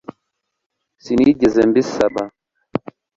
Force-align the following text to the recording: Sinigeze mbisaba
Sinigeze 1.03 1.59
mbisaba 1.69 2.21